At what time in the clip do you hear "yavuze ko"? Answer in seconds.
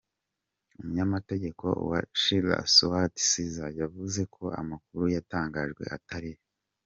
3.81-4.43